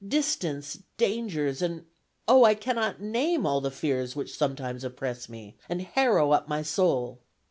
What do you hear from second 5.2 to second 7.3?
me, and harrow up my soul.